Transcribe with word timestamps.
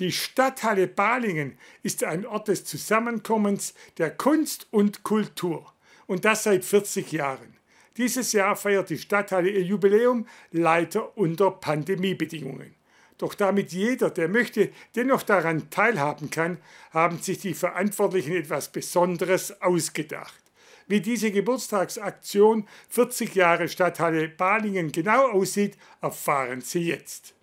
Die 0.00 0.10
Stadthalle 0.10 0.88
Balingen 0.88 1.56
ist 1.84 2.02
ein 2.02 2.26
Ort 2.26 2.48
des 2.48 2.64
Zusammenkommens 2.64 3.74
der 3.98 4.10
Kunst 4.10 4.66
und 4.72 5.04
Kultur. 5.04 5.72
Und 6.06 6.24
das 6.24 6.42
seit 6.42 6.64
40 6.64 7.12
Jahren. 7.12 7.56
Dieses 7.96 8.32
Jahr 8.32 8.56
feiert 8.56 8.90
die 8.90 8.98
Stadthalle 8.98 9.50
ihr 9.50 9.62
Jubiläum 9.62 10.26
leider 10.50 11.16
unter 11.16 11.52
Pandemiebedingungen. 11.52 12.74
Doch 13.18 13.34
damit 13.34 13.72
jeder, 13.72 14.10
der 14.10 14.28
möchte, 14.28 14.70
dennoch 14.96 15.22
daran 15.22 15.70
teilhaben 15.70 16.28
kann, 16.28 16.58
haben 16.90 17.18
sich 17.18 17.38
die 17.38 17.54
Verantwortlichen 17.54 18.34
etwas 18.34 18.72
Besonderes 18.72 19.62
ausgedacht. 19.62 20.42
Wie 20.88 21.00
diese 21.00 21.30
Geburtstagsaktion 21.30 22.66
40 22.88 23.36
Jahre 23.36 23.68
Stadthalle 23.68 24.28
Balingen 24.28 24.90
genau 24.90 25.30
aussieht, 25.30 25.78
erfahren 26.02 26.62
Sie 26.62 26.80
jetzt. 26.80 27.34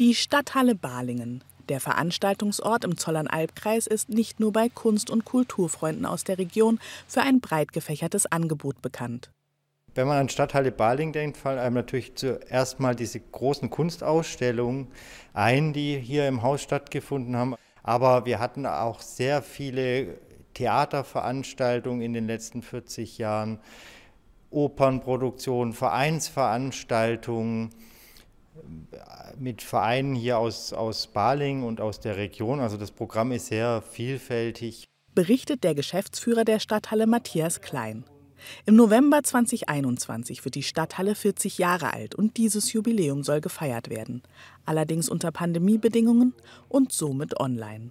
Die 0.00 0.16
Stadthalle 0.16 0.74
Balingen, 0.74 1.44
der 1.68 1.78
Veranstaltungsort 1.78 2.82
im 2.82 2.98
Zollernalbkreis, 2.98 3.86
ist 3.86 4.08
nicht 4.08 4.40
nur 4.40 4.52
bei 4.52 4.68
Kunst- 4.68 5.08
und 5.08 5.24
Kulturfreunden 5.24 6.04
aus 6.04 6.24
der 6.24 6.36
Region 6.36 6.80
für 7.06 7.20
ein 7.22 7.40
breit 7.40 7.72
gefächertes 7.72 8.26
Angebot 8.26 8.82
bekannt. 8.82 9.30
Wenn 9.94 10.08
man 10.08 10.18
an 10.18 10.28
Stadthalle 10.28 10.72
Baling 10.72 11.12
denkt, 11.12 11.36
fallen 11.36 11.60
einem 11.60 11.76
natürlich 11.76 12.16
zuerst 12.16 12.80
mal 12.80 12.96
diese 12.96 13.20
großen 13.20 13.70
Kunstausstellungen 13.70 14.88
ein, 15.32 15.72
die 15.72 16.00
hier 16.00 16.26
im 16.26 16.42
Haus 16.42 16.62
stattgefunden 16.62 17.36
haben. 17.36 17.54
Aber 17.84 18.26
wir 18.26 18.40
hatten 18.40 18.66
auch 18.66 19.00
sehr 19.00 19.42
viele 19.42 20.18
Theaterveranstaltungen 20.54 22.02
in 22.02 22.14
den 22.14 22.26
letzten 22.26 22.62
40 22.62 23.18
Jahren, 23.18 23.60
Opernproduktionen, 24.50 25.72
Vereinsveranstaltungen 25.72 27.70
mit 29.38 29.62
Vereinen 29.62 30.14
hier 30.14 30.38
aus, 30.38 30.72
aus 30.72 31.06
Baling 31.06 31.62
und 31.62 31.80
aus 31.80 32.00
der 32.00 32.16
Region. 32.16 32.60
Also 32.60 32.76
das 32.76 32.90
Programm 32.90 33.32
ist 33.32 33.46
sehr 33.46 33.82
vielfältig. 33.82 34.84
Berichtet 35.14 35.64
der 35.64 35.74
Geschäftsführer 35.74 36.44
der 36.44 36.58
Stadthalle 36.58 37.06
Matthias 37.06 37.60
Klein. 37.60 38.04
Im 38.66 38.76
November 38.76 39.22
2021 39.22 40.44
wird 40.44 40.54
die 40.54 40.62
Stadthalle 40.62 41.14
40 41.14 41.58
Jahre 41.58 41.94
alt 41.94 42.14
und 42.14 42.36
dieses 42.36 42.72
Jubiläum 42.72 43.22
soll 43.22 43.40
gefeiert 43.40 43.90
werden. 43.90 44.22
Allerdings 44.66 45.08
unter 45.08 45.32
Pandemiebedingungen 45.32 46.34
und 46.68 46.92
somit 46.92 47.40
online. 47.40 47.90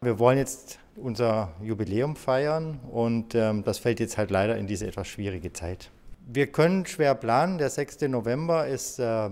Wir 0.00 0.18
wollen 0.18 0.38
jetzt 0.38 0.78
unser 0.96 1.52
Jubiläum 1.62 2.16
feiern 2.16 2.80
und 2.90 3.34
ähm, 3.34 3.64
das 3.64 3.78
fällt 3.78 4.00
jetzt 4.00 4.18
halt 4.18 4.30
leider 4.30 4.56
in 4.56 4.66
diese 4.66 4.86
etwas 4.86 5.08
schwierige 5.08 5.52
Zeit. 5.52 5.90
Wir 6.26 6.48
können 6.48 6.86
schwer 6.86 7.14
planen. 7.14 7.58
Der 7.58 7.70
6. 7.70 8.02
November 8.02 8.66
ist 8.66 8.98
äh, 8.98 9.30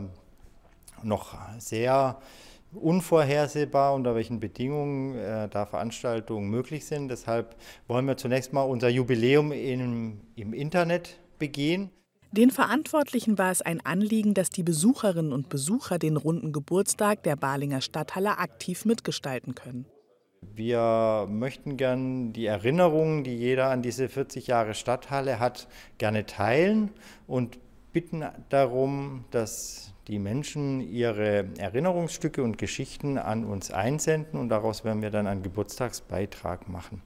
noch 1.05 1.37
sehr 1.59 2.19
unvorhersehbar, 2.75 3.95
unter 3.95 4.15
welchen 4.15 4.41
Bedingungen 4.41 5.17
äh, 5.17 5.49
da 5.49 5.67
Veranstaltungen 5.67 6.49
möglich 6.51 6.87
sind. 6.87 7.09
Deshalb 7.09 7.57
wollen 7.87 8.07
wir 8.07 8.17
zunächst 8.17 8.53
mal 8.53 8.63
unser 8.63 8.89
Jubiläum 8.89 9.53
im, 9.53 10.21
im 10.37 10.53
Internet 10.53 11.19
begehen. 11.39 11.91
Den 12.33 12.51
Verantwortlichen 12.51 13.39
war 13.39 13.53
es 13.53 13.63
ein 13.63 13.81
Anliegen, 13.87 14.35
dass 14.35 14.51
die 14.51 14.65
Besucherinnen 14.65 15.33
und 15.33 15.49
Besucher 15.49 16.01
den 16.01 16.17
runden 16.17 16.53
Geburtstag 16.53 17.23
der 17.23 17.37
Balinger 17.37 17.81
Stadthalle 17.81 18.39
aktiv 18.39 18.85
mitgestalten 18.85 19.55
können. 19.55 19.87
Wir 20.53 21.27
möchten 21.31 21.77
gern 21.77 22.33
die 22.33 22.47
Erinnerungen, 22.47 23.25
die 23.25 23.37
jeder 23.37 23.71
an 23.71 23.83
diese 23.83 24.09
40 24.09 24.49
Jahre 24.49 24.75
Stadthalle 24.75 25.39
hat, 25.39 25.69
gerne 25.99 26.27
teilen 26.27 26.91
und 27.27 27.59
bitten 27.95 28.25
darum, 28.51 29.25
dass 29.31 29.95
die 30.09 30.19
Menschen 30.19 30.83
ihre 30.83 31.49
Erinnerungsstücke 31.57 32.43
und 32.43 32.59
Geschichten 32.59 33.17
an 33.17 33.47
uns 33.47 33.71
einsenden 33.71 34.39
und 34.39 34.51
daraus 34.51 34.85
werden 34.85 35.01
wir 35.01 35.11
dann 35.11 35.27
einen 35.27 35.43
Geburtstagsbeitrag 35.43 36.69
machen. 36.69 37.01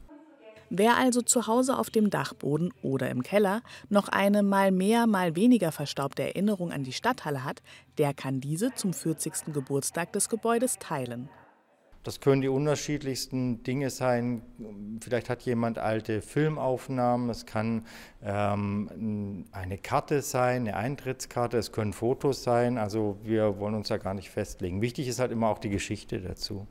Wer 0.70 0.96
also 0.98 1.22
zu 1.22 1.46
Hause 1.46 1.78
auf 1.78 1.88
dem 1.88 2.10
Dachboden 2.10 2.74
oder 2.82 3.08
im 3.08 3.22
Keller 3.22 3.62
noch 3.88 4.08
eine 4.08 4.42
mal 4.42 4.70
mehr, 4.70 5.06
mal 5.06 5.34
weniger 5.36 5.72
verstaubte 5.72 6.22
Erinnerung 6.24 6.72
an 6.72 6.82
die 6.82 6.92
Stadthalle 6.92 7.44
hat, 7.44 7.62
der 7.96 8.12
kann 8.12 8.40
diese 8.40 8.74
zum 8.74 8.92
40. 8.92 9.54
Geburtstag 9.54 10.12
des 10.12 10.28
Gebäudes 10.28 10.78
teilen. 10.78 11.30
Das 12.08 12.20
können 12.20 12.40
die 12.40 12.48
unterschiedlichsten 12.48 13.62
Dinge 13.64 13.90
sein. 13.90 14.40
Vielleicht 15.02 15.28
hat 15.28 15.42
jemand 15.42 15.76
alte 15.76 16.22
Filmaufnahmen. 16.22 17.28
Es 17.28 17.44
kann 17.44 17.84
ähm, 18.22 19.44
eine 19.52 19.76
Karte 19.76 20.22
sein, 20.22 20.62
eine 20.62 20.76
Eintrittskarte. 20.78 21.58
Es 21.58 21.70
können 21.70 21.92
Fotos 21.92 22.42
sein. 22.42 22.78
Also 22.78 23.18
wir 23.24 23.60
wollen 23.60 23.74
uns 23.74 23.88
da 23.88 23.98
gar 23.98 24.14
nicht 24.14 24.30
festlegen. 24.30 24.80
Wichtig 24.80 25.06
ist 25.06 25.18
halt 25.18 25.32
immer 25.32 25.50
auch 25.50 25.58
die 25.58 25.68
Geschichte 25.68 26.22
dazu. 26.22 26.66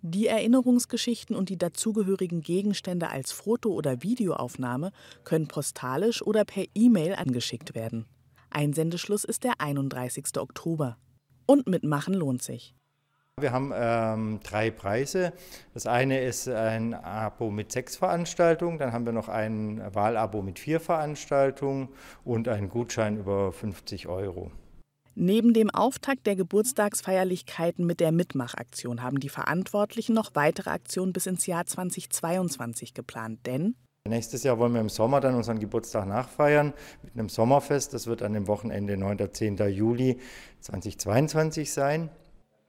Die 0.00 0.28
Erinnerungsgeschichten 0.28 1.36
und 1.36 1.50
die 1.50 1.58
dazugehörigen 1.58 2.40
Gegenstände 2.40 3.10
als 3.10 3.32
Foto- 3.32 3.74
oder 3.74 4.02
Videoaufnahme 4.02 4.92
können 5.24 5.46
postalisch 5.46 6.22
oder 6.22 6.46
per 6.46 6.64
E-Mail 6.74 7.16
angeschickt 7.16 7.74
werden. 7.74 8.06
Einsendeschluss 8.48 9.24
ist 9.24 9.44
der 9.44 9.60
31. 9.60 10.38
Oktober. 10.38 10.96
Und 11.44 11.66
mitmachen 11.66 12.14
lohnt 12.14 12.40
sich. 12.40 12.74
Wir 13.42 13.52
haben 13.52 13.72
ähm, 13.74 14.40
drei 14.42 14.70
Preise. 14.70 15.32
Das 15.74 15.86
eine 15.86 16.20
ist 16.20 16.48
ein 16.48 16.94
Abo 16.94 17.50
mit 17.50 17.72
sechs 17.72 17.96
Veranstaltungen, 17.96 18.78
dann 18.78 18.92
haben 18.92 19.06
wir 19.06 19.12
noch 19.12 19.28
ein 19.28 19.82
Wahlabo 19.94 20.42
mit 20.42 20.58
vier 20.58 20.80
Veranstaltungen 20.80 21.88
und 22.24 22.48
einen 22.48 22.68
Gutschein 22.68 23.18
über 23.18 23.52
50 23.52 24.08
Euro. 24.08 24.50
Neben 25.14 25.52
dem 25.52 25.70
Auftakt 25.70 26.26
der 26.26 26.36
Geburtstagsfeierlichkeiten 26.36 27.84
mit 27.84 28.00
der 28.00 28.12
Mitmachaktion 28.12 29.02
haben 29.02 29.20
die 29.20 29.28
Verantwortlichen 29.28 30.14
noch 30.14 30.30
weitere 30.34 30.70
Aktionen 30.70 31.12
bis 31.12 31.26
ins 31.26 31.46
Jahr 31.46 31.66
2022 31.66 32.94
geplant, 32.94 33.40
denn 33.46 33.74
Nächstes 34.08 34.44
Jahr 34.44 34.58
wollen 34.58 34.72
wir 34.72 34.80
im 34.80 34.88
Sommer 34.88 35.20
dann 35.20 35.34
unseren 35.34 35.58
Geburtstag 35.58 36.06
nachfeiern 36.06 36.72
mit 37.02 37.14
einem 37.14 37.28
Sommerfest. 37.28 37.92
Das 37.92 38.06
wird 38.06 38.22
an 38.22 38.32
dem 38.32 38.48
Wochenende 38.48 38.96
9. 38.96 39.18
10. 39.32 39.58
Juli 39.68 40.18
2022 40.60 41.70
sein. 41.70 42.08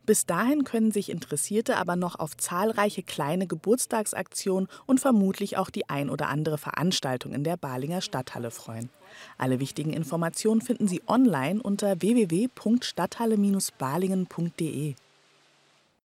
Bis 0.05 0.25
dahin 0.25 0.63
können 0.63 0.91
sich 0.91 1.09
Interessierte 1.09 1.75
aber 1.77 1.95
noch 1.95 2.17
auf 2.17 2.35
zahlreiche 2.35 3.03
kleine 3.03 3.45
Geburtstagsaktionen 3.47 4.67
und 4.87 4.99
vermutlich 4.99 5.57
auch 5.57 5.69
die 5.69 5.87
ein 5.89 6.09
oder 6.09 6.29
andere 6.29 6.57
Veranstaltung 6.57 7.33
in 7.33 7.43
der 7.43 7.57
Balinger 7.57 8.01
Stadthalle 8.01 8.49
freuen. 8.51 8.89
Alle 9.37 9.59
wichtigen 9.59 9.93
Informationen 9.93 10.61
finden 10.61 10.87
Sie 10.87 11.01
online 11.07 11.61
unter 11.61 12.01
www.stadthalle-balingen.de. 12.01 14.95